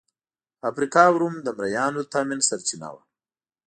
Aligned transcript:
افریقا 0.69 1.03
او 1.09 1.15
روم 1.21 1.35
د 1.41 1.47
مریانو 1.57 1.99
د 2.03 2.07
تامین 2.13 2.39
سرچینه 2.49 2.89
وه. 2.93 3.01